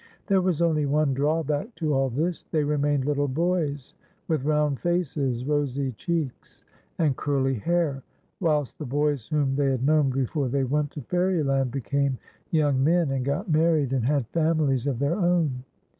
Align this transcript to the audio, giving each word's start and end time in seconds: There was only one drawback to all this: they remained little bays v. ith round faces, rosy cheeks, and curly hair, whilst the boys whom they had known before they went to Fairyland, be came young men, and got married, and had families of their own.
There 0.25 0.41
was 0.41 0.63
only 0.63 0.87
one 0.87 1.13
drawback 1.13 1.75
to 1.75 1.93
all 1.93 2.09
this: 2.09 2.41
they 2.49 2.63
remained 2.63 3.05
little 3.05 3.27
bays 3.27 3.93
v. 4.27 4.33
ith 4.33 4.43
round 4.45 4.79
faces, 4.79 5.45
rosy 5.45 5.91
cheeks, 5.91 6.63
and 6.97 7.15
curly 7.15 7.53
hair, 7.53 8.01
whilst 8.39 8.79
the 8.79 8.85
boys 8.87 9.27
whom 9.27 9.55
they 9.55 9.69
had 9.69 9.85
known 9.85 10.09
before 10.09 10.49
they 10.49 10.63
went 10.63 10.89
to 10.93 11.01
Fairyland, 11.03 11.69
be 11.69 11.81
came 11.81 12.17
young 12.49 12.83
men, 12.83 13.11
and 13.11 13.23
got 13.23 13.47
married, 13.51 13.93
and 13.93 14.03
had 14.03 14.25
families 14.29 14.87
of 14.87 14.97
their 14.97 15.15
own. 15.19 15.63